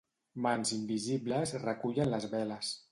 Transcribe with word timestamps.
Mans 0.45 0.71
invisibles 0.79 1.55
recullen 1.69 2.13
les 2.17 2.31
veles. 2.37 2.77